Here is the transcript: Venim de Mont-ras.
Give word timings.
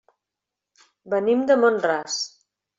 Venim 1.15 1.45
de 1.53 1.61
Mont-ras. 1.67 2.19